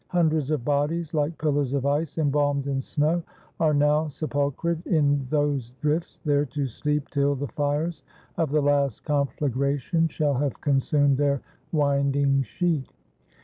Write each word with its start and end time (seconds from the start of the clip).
Hundreds 0.07 0.49
of 0.49 0.65
bodies, 0.65 1.11
hke 1.11 1.37
pillars 1.37 1.73
of 1.73 1.85
ice, 1.85 2.17
embalmed 2.17 2.65
in 2.65 2.81
snow, 2.81 3.21
are 3.59 3.71
now 3.71 4.05
sepulchered 4.07 4.83
in 4.87 5.27
those 5.29 5.73
drifts, 5.79 6.21
there 6.25 6.43
to 6.43 6.65
sleep 6.65 7.07
till 7.11 7.35
the 7.35 7.47
fires 7.49 8.03
of 8.35 8.49
the 8.49 8.61
last 8.61 9.03
conflagration 9.05 10.07
shall 10.07 10.33
have 10.33 10.59
consumed 10.59 11.17
their 11.17 11.39
winding 11.71 12.41
sheet. 12.41 12.91